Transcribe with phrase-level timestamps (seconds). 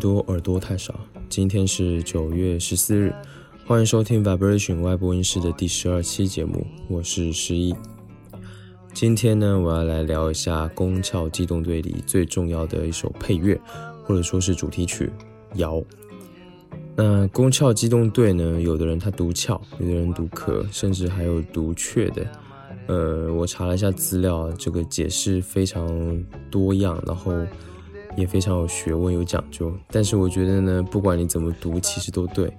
[0.00, 0.98] 多，耳朵太少。
[1.28, 3.14] 今天是九月十四日，
[3.66, 7.74] 欢迎收听 Vibration 外播音室的第十二期节目，我是十一。
[8.94, 13.60] 今天呢，我要来聊一下《宫壳机动队》里最重要的一首配乐，
[14.02, 15.10] 或者说是主题曲
[15.58, 15.76] 《摇》。
[16.96, 22.26] 那《宫壳机动队》呢，有的人他读翘，有的人读壳，甚至还有读雀的。
[22.86, 27.32] 呃，我查了一下资料，这个解释非常多样，然后
[28.16, 29.72] 也非常有学问、有讲究。
[29.90, 32.52] 但是我觉得呢，不管你怎么读，其实都对。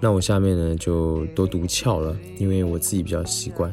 [0.00, 3.72] 那我下面呢就都读翘了，因为我自己比较习惯。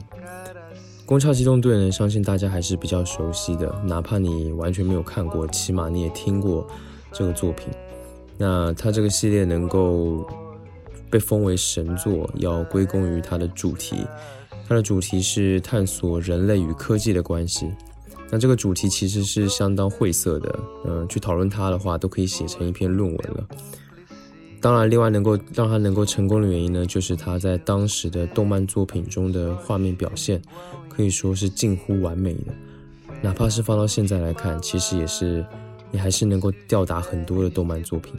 [1.05, 6.65] 宫壳机动队呢，相信大家还是比较熟悉的，哪怕你完全没有看过，起码你也听过
[7.11, 7.67] 这个作品。
[8.37, 10.25] 那它这个系列能够
[11.09, 14.05] 被封为神作，要归功于它的主题。
[14.69, 17.69] 它的主题是探索人类与科技的关系。
[18.31, 23.45] 那这个主题其实是相当晦涩的，嗯，去讨论它的话，都可以写成一篇论文了。
[24.61, 30.41] 当然，另外能够让它能够成功的原因呢，就是它在当时的动漫作品中的画面表现，
[30.87, 32.53] 可以说是近乎完美的。
[33.21, 35.45] 哪怕是放到现在来看，其实也是，
[35.91, 38.13] 你还是能够吊打很多的动漫作品。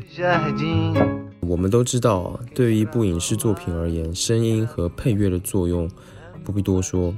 [1.41, 5.89] 我们都知道，对于一部影视作品而言，声音和配乐的作用。
[6.45, 7.15] 不必多说，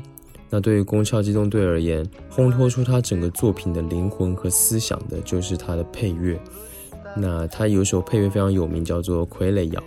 [0.54, 6.38] 那对于《宫壳机动队》而言，烘托出它整个作品的灵魂和思想的，就是它的配乐。
[7.16, 9.80] 那它有首配乐非常有名，叫做《傀儡摇》。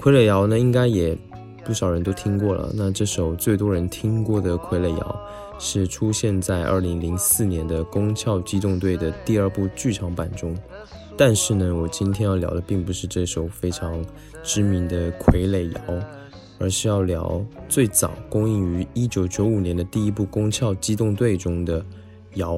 [0.04, 1.16] 《傀儡摇》呢，应该也
[1.64, 2.70] 不少人都听过了。
[2.74, 5.20] 那这首最多人听过的《傀儡摇》，
[5.58, 10.54] 是出现在2004年的《宫壳机动队》的第二部剧场版中。
[11.16, 14.04] 但是呢，我今天要聊的并不是这首非常
[14.42, 15.94] 知名的《傀儡摇》。
[16.62, 21.80] 而是要聊最早公映于一九九五年的第一部《宫壳机动队》中的
[22.34, 22.56] 《摇》。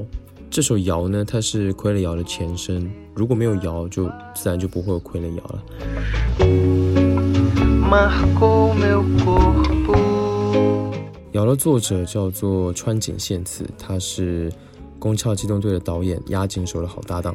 [0.50, 2.92] 这首《摇》呢，它是《傀儡摇》的前身。
[3.14, 4.04] 如果没有《摇》，就
[4.34, 5.64] 自然就不会有《傀儡摇》了。
[11.32, 14.50] 《摇》的作者叫做川井宪次，他是
[14.98, 17.34] 《宫壳机动队》的导演押井守的好搭档。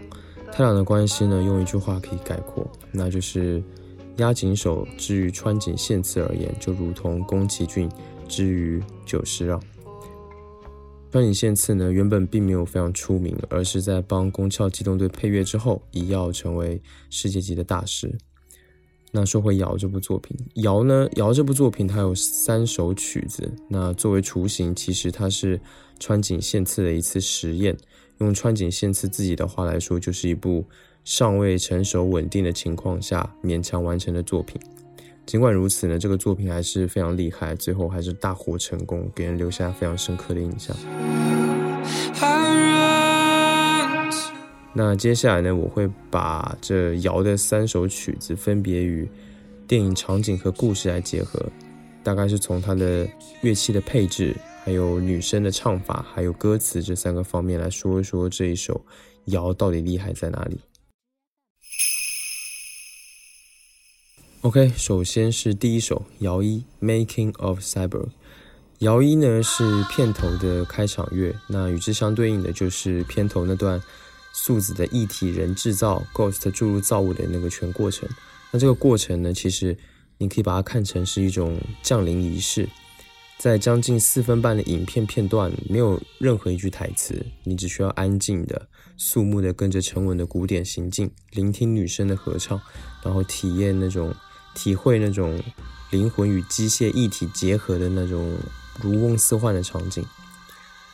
[0.51, 3.63] 他俩的关系呢，用一句话可以概括，那就是。
[4.19, 7.89] 押井守之于川井宪次而言，就如同宫崎骏
[8.27, 9.61] 之于久石让。
[11.09, 18.13] 川井宪次呢，原本并没有非常出名，而是在帮《宫壳机动队》配乐之后，一跃成为世界级的大师。
[19.11, 23.49] 那说回《摇》这部作品，《摇》呢，《摇》这部作品它有三首曲子。
[23.69, 25.59] 那作为雏形，其实它是
[25.97, 27.75] 川井宪次的一次实验。
[28.19, 30.65] 用川井宪次自己的话来说，就是一部。
[31.03, 34.59] 尚未成熟稳定的情况下勉强完成的作品，
[35.25, 40.75] 尽管如此呢，这个作品还是非常厉害，最后还是大获成功，给人留下非常深刻的印象。
[44.71, 49.09] 那接下来呢，我会把这瑶的三首曲子分别与
[49.67, 51.43] 电影场景和故事来结合，
[52.03, 53.07] 大概是从它的
[53.41, 58.79] 乐器的配置，还有女生的唱法，还有歌词这三个方面来说一说这一首
[59.25, 60.59] 瑶到底厉害在哪里。
[64.41, 68.05] OK，首先是第一首《摇一 Making of Cyber》。
[68.77, 73.83] 摇一呢是片头的开场乐，那与之相对应的就是片头那段
[74.31, 78.07] 素子的一体人制造 Ghost 注入造物的那个全过程。
[78.49, 79.77] 那这个过程呢，其实
[80.17, 82.69] 你可以把它看成是一种降临仪式。
[83.37, 92.59] 在将近四分半的影片片段，没有任何一句台词，你只需要安静的、肃穆的跟着沉稳的鼓点行进，聆听女生的合唱，
[93.03, 94.15] 然后体验那种。
[94.59, 95.41] 体会那种
[95.89, 98.35] 灵魂与机械一体结合的那种
[98.81, 100.03] 如梦似幻的场景。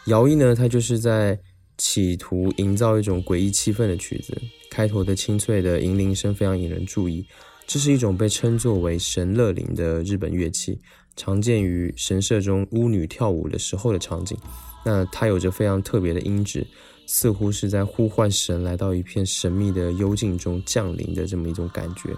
[0.06, 1.40] 摇曳呢，它就是在
[1.80, 4.40] 企图营造一种诡异气氛的曲子。
[4.70, 7.26] 开头的清脆的银铃声非常引人注意。
[7.66, 10.79] 这是一种被称作为神乐铃的日本乐器，
[11.16, 14.38] 常见于神社中巫女跳舞的时候的场景。
[14.85, 16.64] 那它有着非常特别的音质，
[17.08, 22.16] 似乎是在呼唤神来到一片神秘的幽静中降临的这么一种感觉。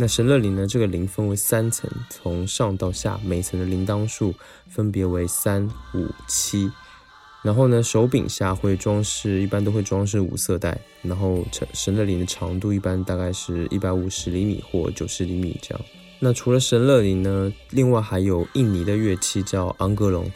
[0.00, 0.66] 那神乐铃呢？
[0.66, 4.34] 这个铃分为三层，从上到下，每层的铃铛数
[4.66, 6.72] 分别为三、五、七。
[7.42, 10.80] 然后呢，手柄下会装饰，一般都会装饰五色带。
[11.02, 15.84] 然后神神乐铃的长度一般大概是一百五十厘米或九十厘米这样。
[16.18, 20.32] 那除了神乐铃呢，另外还有印尼的乐器叫昂格隆。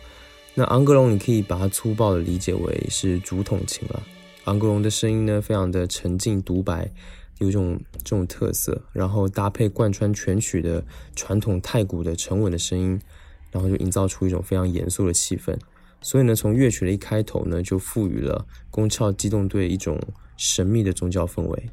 [0.52, 4.02] 那昂格隆你可以把它粗暴的理解为是竹筒琴了。
[4.44, 6.90] 昂格隆的声音呢，非常的沉静独白。
[7.38, 10.84] 有一种这种特色，然后搭配贯穿全曲的
[11.16, 13.00] 传统太鼓的沉稳的声音，
[13.50, 15.56] 然后就营造出一种非常严肃的气氛。
[16.00, 19.98] 所以呢，从乐曲的一开头呢，就赋予了宫壳机动队一种
[20.36, 21.70] 神秘的宗教氛围。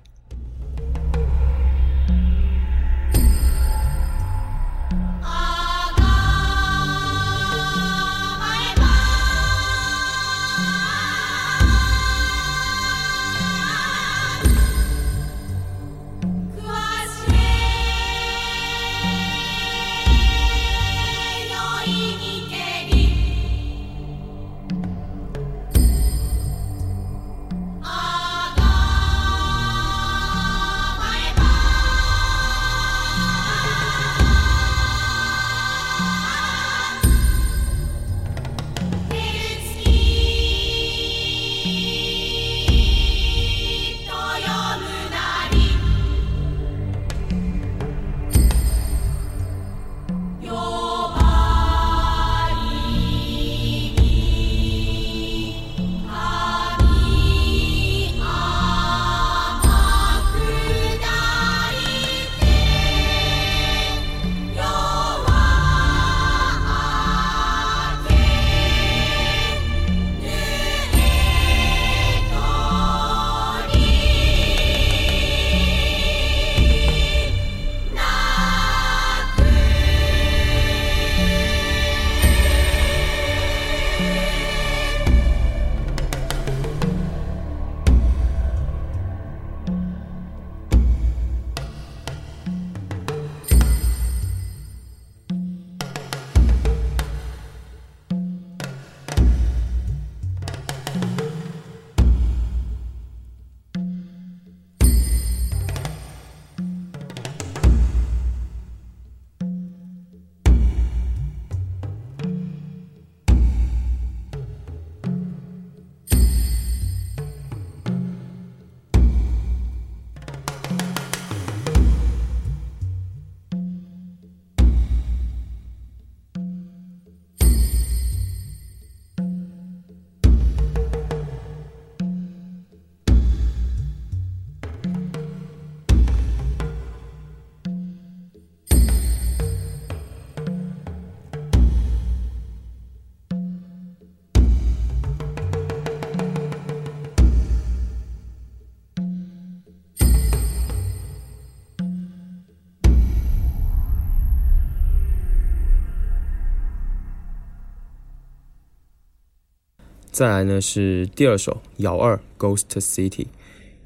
[160.22, 163.26] 再来呢是第二首瑶二 Ghost City。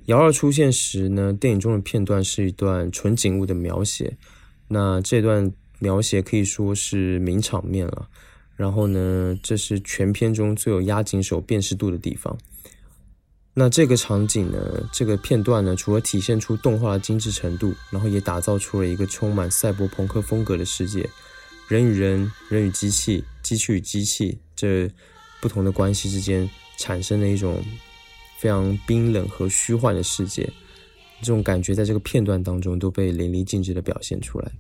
[0.08, 4.18] 瑶二出现时呢，电影中的片段是一段纯景物的描写，
[4.68, 5.50] 那这段
[5.80, 8.10] 描写可以说是名场面了。
[8.58, 12.38] 然后呢，这是全片中最有押井守辨识度的地方。
[13.54, 21.10] 那这个场景呢，这个片段呢，除了体现出动画的精致程度，然后也打造出了一个充满赛博朋克风格的世界，
[21.70, 24.92] 人与人、人与机器、机器与机器这
[25.46, 27.64] 不同的关系之间产生的一种
[28.40, 30.42] 非常冰冷和虚幻的世界，
[31.22, 34.52] 这种感觉在这个片段当中都被淋漓尽致的表现出来。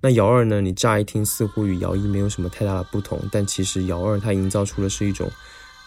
[0.00, 5.30] 那摇二呢，你乍一听似乎与摇一没有什么太大的不同，但其实摇二它营造出的是一种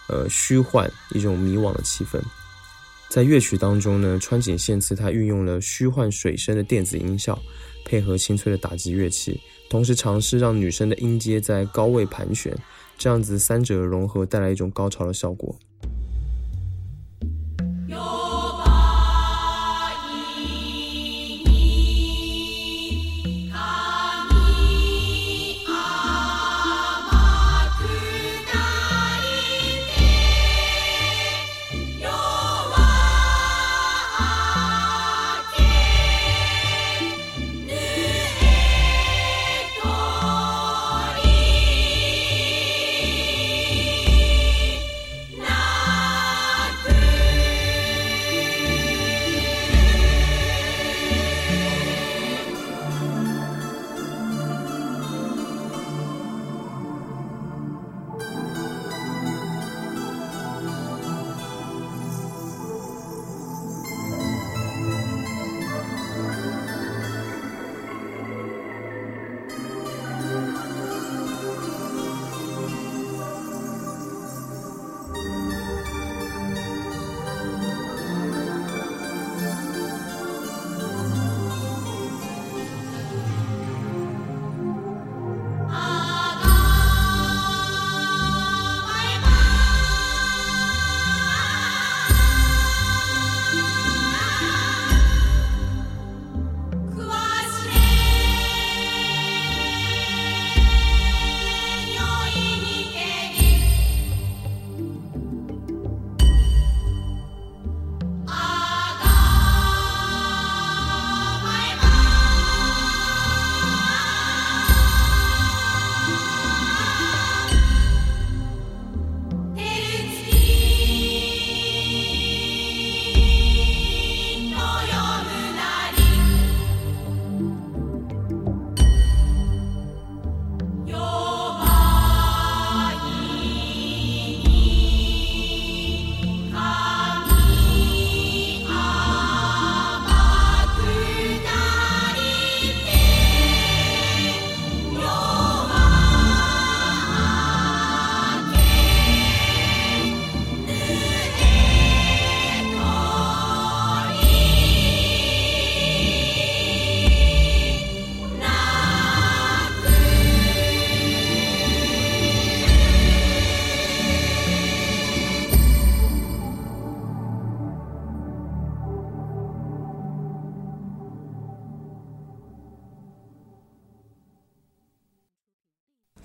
[0.08, 2.18] 呃虚幻、一种迷惘的气氛。
[3.10, 7.38] 在乐曲当中呢，川井宪次他运用了虚幻水声的电子音效，
[7.84, 9.38] 配合清脆的打击乐器，
[9.70, 12.58] 同时尝试让女生的音阶在高位盘旋，
[12.98, 15.56] 这样子三者融合带来一种高潮的效果。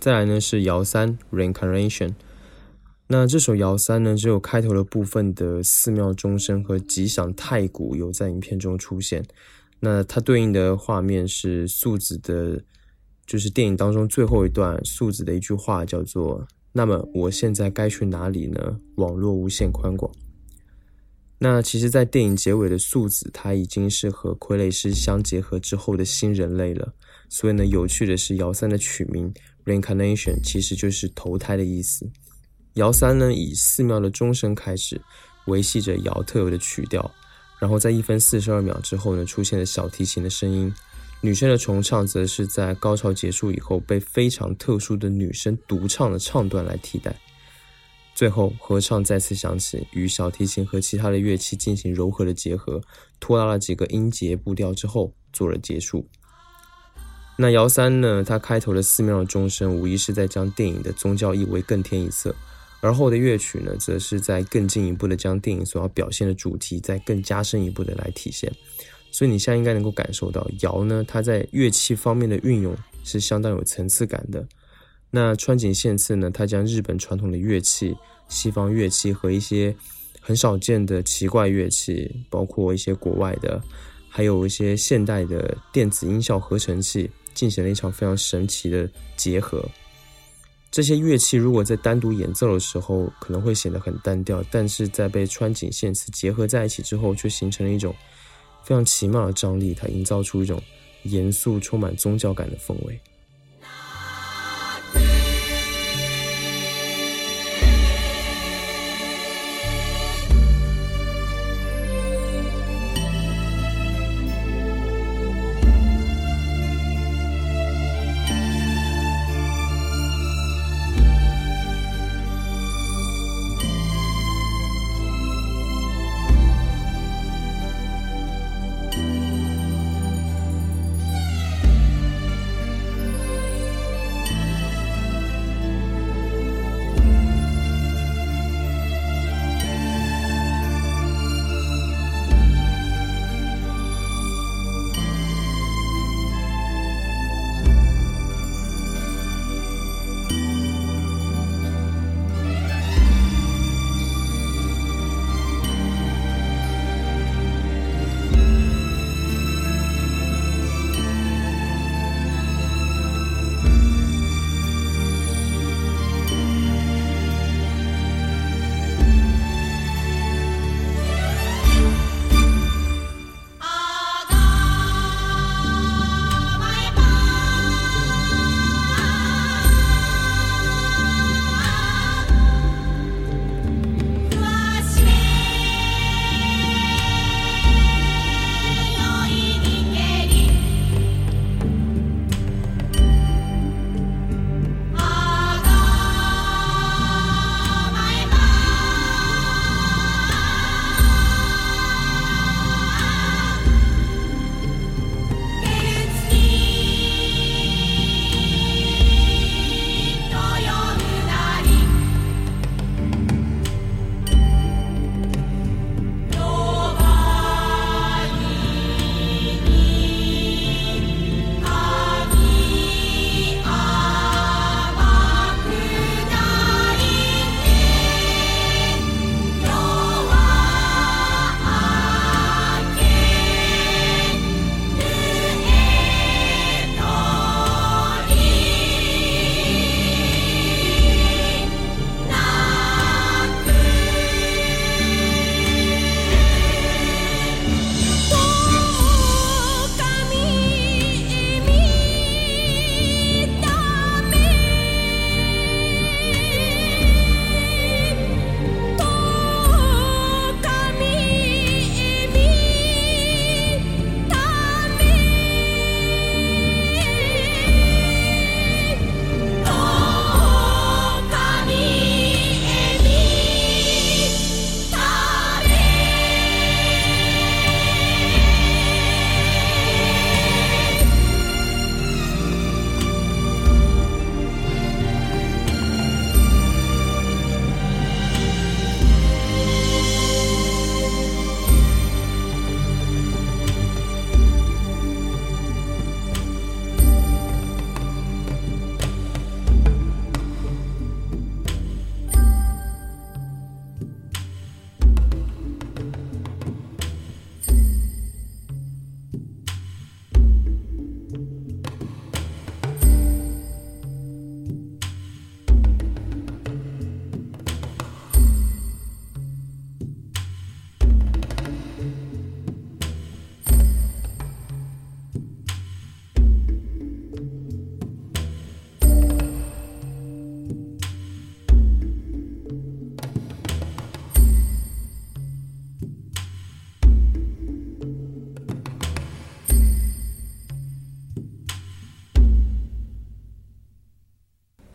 [0.02, 2.14] 再来呢是摇三 Reincarnation，
[3.06, 9.24] 那这首摇三呢只有开头的部分的寺庙钟声和吉祥太鼓有在影片中出现，
[9.78, 12.64] 那它对应的画面是素子的，
[13.24, 18.80] 就是电影当中最后一段素子的一句话叫做“那么我现在该去哪里呢？
[18.96, 20.12] 网络无限宽广。”
[21.38, 26.92] 那其实，在电影结尾的素子，他已经是和傀儡师相结合之后的新人类了。
[27.28, 29.32] 所以呢，有趣的是，摇三的取名
[29.64, 32.08] reincarnation 其实就是投胎的意思。
[32.74, 35.00] 摇三呢，以寺庙的钟声开始，
[35.46, 37.10] 维系着摇特有的曲调，
[37.60, 40.72] 然后在一分四十二秒之后呢，出现了小提琴的声音。
[41.20, 47.14] 女生的重唱则是在高潮结束以后，被非常特殊的女生独唱的唱段来替代。
[48.14, 52.80] 最后，合唱再次响起，与小提琴和其他的乐器进行柔和的结合，
[53.20, 56.06] 拖拉了几个音节步调之后，做了结束。
[57.36, 58.22] 那姚三呢？
[58.22, 62.30] 它开头的寺庙的钟声，无疑是在将电影的宗教意味更添一色；
[62.80, 68.52] 而后的乐曲呢，则是在更进一步的将电影所要表现的主题，再更加深一步的来体现。
[69.10, 74.46] 所以你现在应该能够感受到，姚呢，它在乐器方面的运用是相当有层次感的。
[75.10, 77.94] 那川井宪次呢，他将日本传统的乐器
[78.28, 79.74] 西方乐器和一些
[80.20, 83.60] 很少见的奇怪乐器，包括一些国外的，
[84.08, 89.64] 还有一些现代的电子音效合成器，进行了一场非常神奇的结合。
[90.70, 97.94] 这些乐器如果在单独演奏的时候，可能会显得很单调，但是在被穿井线词结合在一起之后，却形成了一种
[98.64, 100.62] 非常奇妙的张力，它营造出一种
[101.02, 102.98] 严肃、充满宗教感的氛围。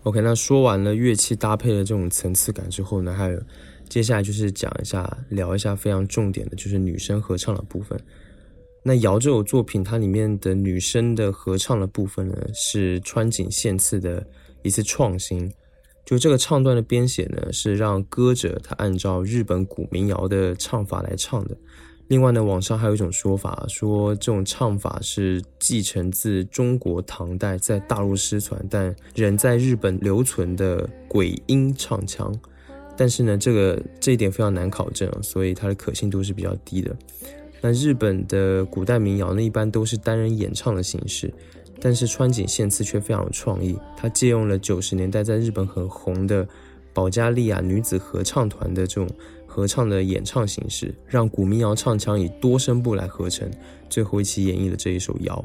[0.08, 3.41] OK，那说完了乐器搭配的这种层次感之后呢，还有
[3.89, 8.00] 接下来就是讲一下、聊一下非常重点的，就是女生合唱的部分。
[8.84, 14.26] 那瑶这首作品，它里面的女生的合唱的部分呢，是川井宪次的
[14.63, 15.52] 一次创新。
[16.06, 21.58] 就这个唱段的编写呢，是让歌者他按照日本古民谣的唱法来唱的。
[22.08, 32.34] 另外呢，网上还有一种说法，说这种唱法是继承自中国唐代在大陆失传但仍在日本留存的鬼音唱腔。
[32.96, 36.96] 但是呢，这个这一点非常难考证，所以它的可信度是比较低的。
[37.62, 41.32] 那日本的古代民谣呢，一般都是单人演唱的形式，
[41.82, 46.48] 但是川井宪次却非常有创意，他借用了九十年代在日本很红的
[46.93, 49.10] 保加利亚女子合唱团的这种
[49.58, 53.50] 合唱的演唱形式，让古民谣唱腔以多声部来合成，
[53.89, 55.43] 最后一起演绎了这一首谣。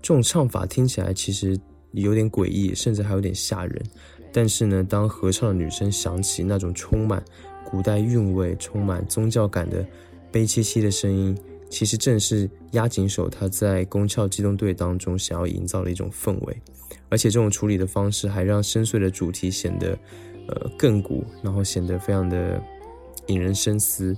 [0.00, 1.54] 这种唱法听起来其实
[1.92, 3.82] 有点诡异，甚至还有点吓人。
[4.32, 7.22] 但是呢，当合唱的女声响起那种充满
[7.70, 9.86] 古代韵味、充满宗教感的
[10.32, 11.36] 悲戚戚的声音，
[11.68, 16.56] 其实正是押井守他在《宫壳机动队》当中想要营造的一种氛围。
[17.10, 19.90] 而且这种处理的方式还让深邃的主题显得
[20.48, 22.58] 呃更古，然后显得非常的
[23.26, 24.16] 引人深思。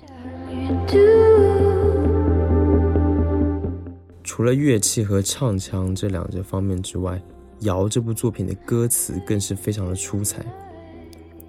[4.23, 7.21] 除了乐器和唱腔这两个方面之外，
[7.67, 10.45] 《谣》这部作品的歌词更是非常的出彩。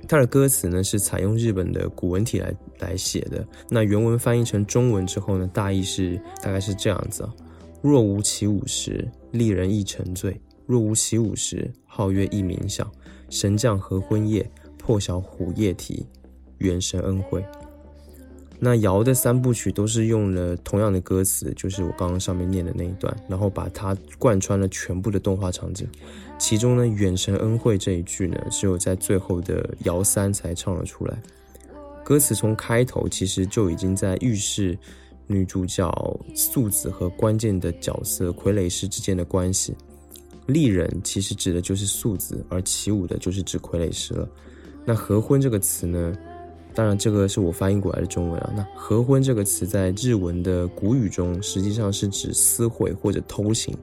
[0.08, 3.46] 它的歌词呢是采用日本的古文体来来写的。
[3.70, 7.32] 那原文翻译成中文之后呢，大意是大概是这样子啊：
[7.84, 10.32] 若无其舞时，丽人亦沉醉；
[10.66, 12.90] 若无其舞时，皓月亦冥想。
[13.30, 16.08] 神将合婚夜，破晓虎夜啼，
[16.60, 17.44] 元神恩惠。
[18.62, 25.88] 那瑶的三部曲都是用了同样的歌词，就是我刚刚上面念的那一段，然后把它贯穿了全部的动画场景。
[26.38, 31.18] 其中呢，“远神恩惠”这一句呢，只有在最后的瑶三才唱了出来。
[32.04, 34.78] 歌词从开头其实就已经在预示
[35.28, 35.90] 女主角
[36.36, 39.74] 素子和关键的角色傀儡师之间的关系。
[40.48, 44.28] 丽人其实指的就是素子，而起舞的就是指傀儡师了。
[44.84, 46.14] 那合婚这个词呢？
[46.80, 48.54] 当然，这个是我翻译过来的中文啊。
[48.56, 53.76] 那“合婚”这个词在日文的古语中，实际上是指私会或者偷情，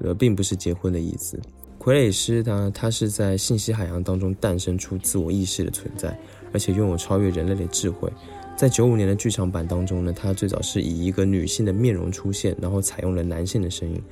[0.00, 1.38] 呃，并不是结婚的意思。
[1.78, 6.18] 傀儡师他他是在信息海洋当中诞生出自我意识的存在，
[6.52, 8.12] 而且拥有超越人类的智慧。
[8.56, 14.02] 在九五年的剧场版当中呢，他最早是以一个女性的面容出现，然后采用了男性的声音。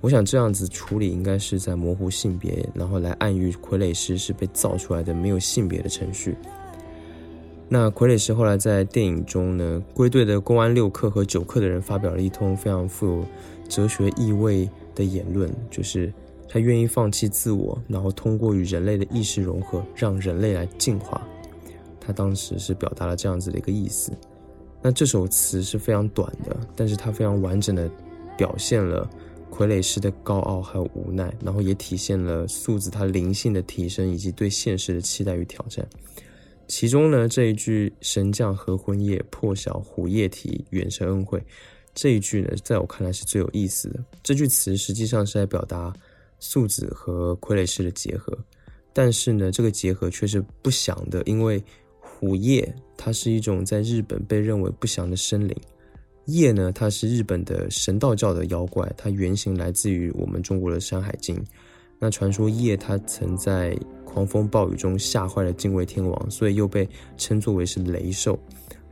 [0.00, 6.36] 我想这样子处理应该是在模糊性别，然后来暗喻傀儡师是被造出来的没有性别的程序。
[7.68, 13.26] 那傀儡师后来在电影中呢，归队的公安六课和九课的人发表了一通非常富有
[13.68, 16.12] 哲学意味的言论，就是
[16.48, 21.20] 他愿意放弃自我，然后通过与人类的意识融合，让人类来进化。
[22.00, 24.12] 他当时是表达了这样子的一个意思。
[24.80, 27.90] 那这首词是非常短的，但是它非常完整的
[28.38, 29.10] 表现了
[29.50, 35.84] 傀儡师的高傲还有无奈，然后也体现了素子他灵性的提升以及对现实的期待与挑战。
[36.68, 41.42] 其中呢，这一句“神将合婚夜，破晓虎夜啼，远神恩惠”，
[41.94, 44.04] 这一句呢，在我看来是最有意思的。
[44.22, 45.92] 这句词实际上是在表达
[46.38, 48.36] 素子和傀儡师的结合，
[48.92, 51.62] 但是呢，这个结合却是不祥的，因为
[52.00, 55.56] 虎夜它是一种在日本被认为不祥的生灵，
[56.24, 61.36] 夜呢，它是日本的神道教的妖怪，它原型来自于我们中国的《山海经》。
[61.98, 68.38] 那传说夜它曾在狂风暴雨中吓坏了敬畏天王，所以又被称作为是雷兽。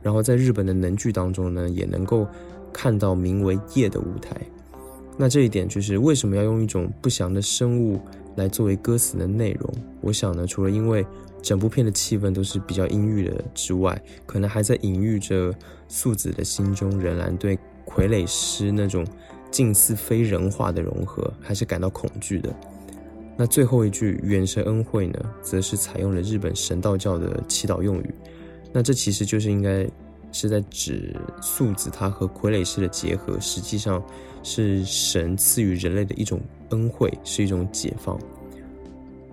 [0.01, 2.27] 然后在日本的能剧当中呢，也能够
[2.71, 4.39] 看到名为夜的舞台。
[5.17, 7.99] 那这一点就是为什么要用一种不祥的生物
[8.35, 9.73] 来作为歌词的内容？
[10.01, 11.05] 我想呢，除了因为
[11.41, 15.53] 整部片的气氛都是比较阴郁的之外，可能还在隐喻着
[15.87, 19.05] 素子的心中仍然对傀儡师那种
[19.49, 22.53] 近似非人化的融合，还是感到恐惧的。
[23.37, 28.13] 那最后一句“远神恩惠”呢，则是采用了日本神道教的祈祷用语。
[28.71, 29.85] 那这其实就是应该
[30.31, 34.01] 是在指素子他和傀儡师的结合，实际上
[34.41, 38.17] 是神赐予人类的一种恩惠，是一种解放。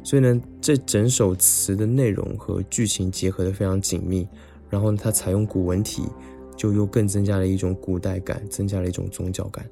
[0.04, 4.26] 所以呢，这整首词的内容和剧情结合的非常紧密，
[4.68, 6.02] 然后它采用古文体，
[6.56, 9.64] 就又更增加了一种古代感，增加了一种宗教感。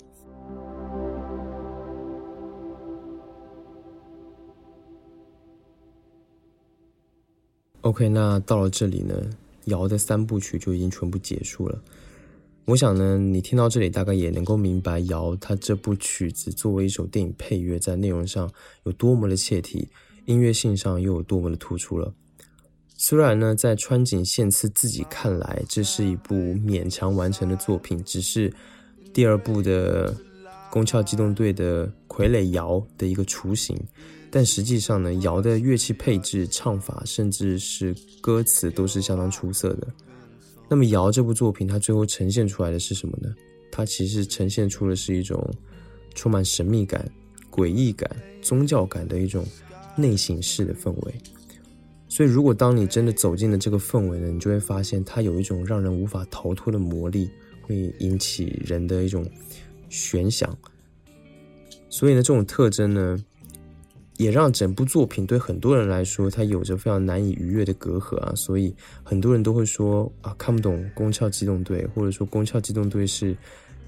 [7.83, 9.14] OK，那到了这里呢，
[9.64, 11.83] 瑶的三部曲就已经全部结束了。
[12.66, 18.53] 我想呢，你听到这里大概也能够明白，瑶它这部曲子作为一首电影配乐，在内容上
[18.85, 19.88] 有多么的切题，
[20.27, 22.12] 音乐性上又有多么的突出了。
[22.97, 28.53] 虽然呢，在川井宪次自己看来，这是一部勉强完成的作品，只是
[29.14, 30.14] 第二部的
[30.71, 33.75] 宫壳机动队的傀儡瑶的一个雏形。
[34.31, 39.88] 但实际上呢，瑶的乐器配置、唱法，甚至是歌词都是相当出色的。
[40.69, 43.35] 那么，瑶这部作品它最后呈现出来的是什么呢？
[43.73, 45.53] 它其实呈现出的是一种
[46.14, 47.11] 充满神秘感、
[47.51, 48.09] 诡异感、
[48.40, 49.45] 宗教感的一种
[49.97, 51.14] 内省式的氛围。
[52.09, 57.29] 所以，如果当你真的走进了这个氛围呢，你就会发现它有一种让人无法逃脱的魔力，
[57.62, 59.25] 会引起人的一种
[59.88, 60.57] 悬想。
[61.88, 63.16] 所以呢，这种特征呢，
[64.20, 68.35] 也让整部作品对很多人来说，它有着非常难以逾越的隔阂啊。
[68.37, 73.35] 所以，很多人都会说啊，看不懂《宫壳机动队》，或者说《宫壳机动队》是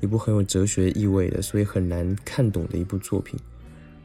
[0.00, 3.38] 一部很有哲学意味的，所以很难看懂的一部作品。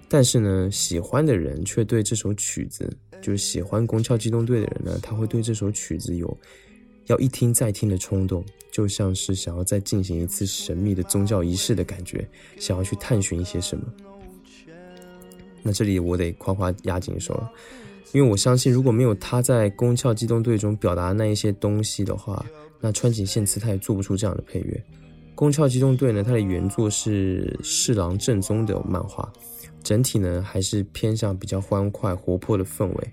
[0.10, 2.92] 但是呢，喜欢的人却对这首曲子。
[3.20, 6.38] 就是喜欢《宫壳机动队》的人呢，他会对这首曲子有
[7.08, 12.28] 要一听再听的冲动，就像是想要再进行一次神秘的宗教仪式的感觉，
[12.60, 13.84] 想要去探寻一些什么。
[15.68, 17.52] 那这里我得夸夸押井守了，
[18.14, 22.46] 因为我相信如果没有他在《宫壳机动队》中表达那一些东西的话，
[22.80, 24.82] 那川井宪次他也做不出这样的配乐。
[25.36, 29.30] 《宫壳机动队》呢，它的原作是侍郎正宗的漫画。
[29.84, 33.08] 整体呢还是偏向比较欢快活泼的氛围，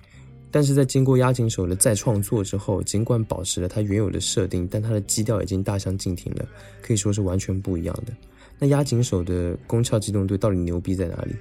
[0.50, 6.46] 但是在经过押井守的再创作之后，尽管保持了它原有的设定，但它的基调已经大相径庭了，
[6.80, 8.12] 可以说是完全不一样的。
[8.60, 11.34] 那押井守的《宫壳机动队》到底牛逼在哪里？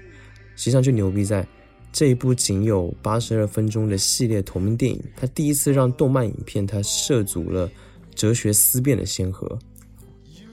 [0.55, 1.47] 实际上就牛逼在
[1.91, 7.69] 这一部仅有八十二分钟的系列同名电影，它第一次让动漫影片它涉足了
[8.15, 9.57] 哲学思辨的先河。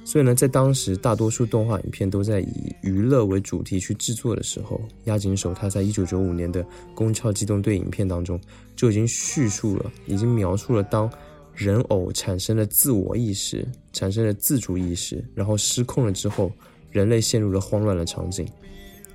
[0.04, 8.40] 所以呢，在当时大多数动画影片都在以娱乐为主题去制作的时候，押井守他在一九九五年的《宫壳机动队》影片当中
[8.74, 11.08] 就已经叙述了，已经描述了当
[11.54, 16.50] 人偶产生了自我意识、产生了自主意识，然后失控了之后，
[16.90, 18.44] 人类陷入了慌乱的场景。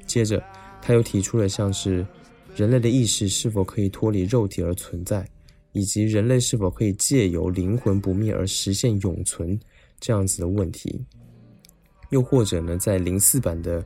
[0.05, 0.41] 接着，
[0.87, 2.05] 他又提出了像是
[2.55, 5.27] 人类的意识是否可以脱离肉体而存在，
[5.71, 9.59] 以及人类是否可以借由灵魂不灭而实现永存。
[9.99, 11.03] 这样子的问题，
[12.11, 13.81] 又或者呢，在零四版的《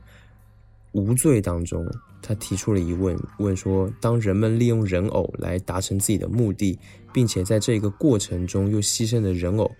[0.92, 1.82] 无罪》当中，
[2.20, 6.78] 他提出了疑问，问说：当人们利用人偶来达成自己的目的，
[7.14, 9.70] 并且在这个过程中又牺牲了人偶，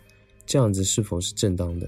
[0.46, 1.86] 这样子是否是正当的？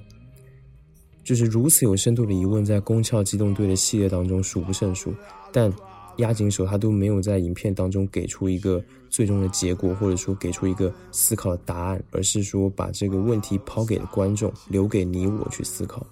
[1.24, 5.14] 就是如此有深度的疑问，在《宫壳机动队》的系列当中数不胜数，
[5.52, 5.72] 但。
[6.18, 16.06] 押井守他都没有在影片当中给出一个最终的结果，或者说给出一个思考的答案，而是说把这个问题抛给了观众，留给你我去思考。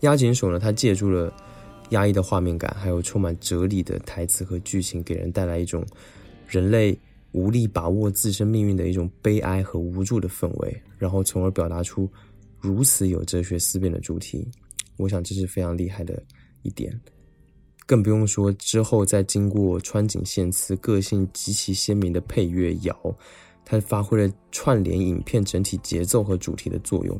[0.00, 1.32] 押井守呢，他借助了
[1.88, 5.82] 压抑的画面感，还有充满哲理的台词和剧情，给人带来一种
[6.46, 6.98] 人类
[7.32, 12.08] 无力把握自身命运的一种悲哀和无助的氛围，然后从而表达出。
[12.60, 14.44] 如此有哲学思辨的主题，
[14.96, 16.20] 我想这是非常厉害的
[16.62, 16.92] 一点，
[17.86, 23.16] 更不用说之后再经过川井宪次个性极其鲜明的配乐摇，
[23.64, 27.16] 它发挥了串联影片整体节奏和主题的作用，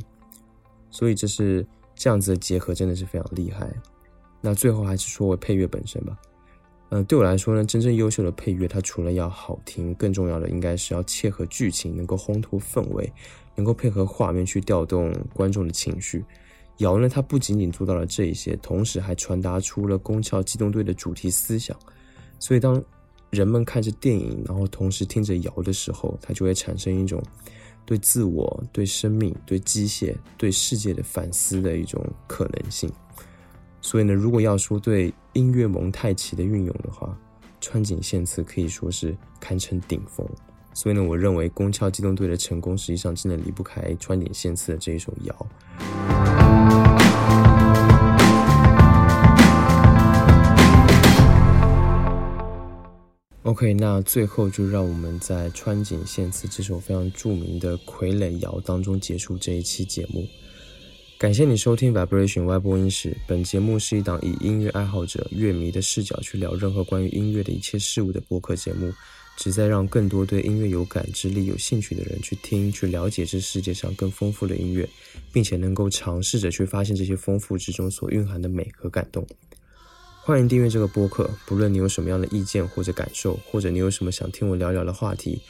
[0.90, 3.72] 所以这是这样子的结合真的是非常厉害。
[4.40, 6.18] 那最后还是说回配乐本身吧，
[6.90, 13.12] 嗯，对我来说呢，真正优秀的配乐，它除了要好听，更重要的应该是要切合剧情，能够烘托氛围。
[13.54, 16.24] 能够配合画面去调动观众的情绪，
[16.76, 21.76] 瑶呢，它不仅仅做到了这一些，同时还传达出了《宫壳机动队》的主题思想。
[22.38, 22.80] 所以，当
[23.30, 27.20] 人们看着电影，然后同时听着瑶的时候，它就会产生一种
[27.84, 32.88] 对自我、对生命、对机械、对世界的反思的一种可能性。
[33.80, 37.16] 所以呢，如果要说对音乐蒙太奇的运用的话，
[37.60, 40.28] 川井宪次可以说是堪称顶峰。
[40.74, 45.46] 所以呢，我认为宫壳机动队的成功，实际上真的离不开川井宪次的这一首谣。
[53.44, 60.26] OK，那最后就让我们在川井宪次这首非常著名的傀儡谣当中结束这一期节目。
[61.18, 63.12] 感谢你收听 Vibration 外播音室。
[63.26, 68.94] 本节目是一档以音乐爱好者、乐迷的视角去聊任何关于音乐的一切事物的播客节目。
[69.36, 74.88] 旨在让更多对音乐有感知力、有兴趣的人去听、去了解这世界上更丰富的音乐，
[75.32, 79.26] 并且能够尝试着去发现这些丰富之中所蕴含的美和感动。
[80.22, 85.40] 欢迎订阅这个播客，不论你有什么样的意见或者感受，或者你有什么想听我聊聊的话题，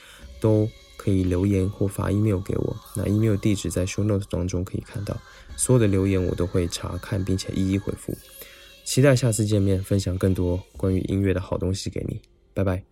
[0.40, 0.66] 都
[1.09, 2.77] 可以留言或发 email 给我。
[2.94, 5.16] 那 email 地址在 show notes 当中可以看到，
[5.57, 8.14] 所有的留言我都会查看并且一一回复。
[8.85, 12.21] 期待下次见面，分享更多关于音乐的好东西给你。
[12.53, 12.85] 拜拜。